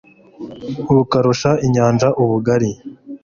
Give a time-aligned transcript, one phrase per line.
[0.95, 2.71] bukarusha inyanja ubugari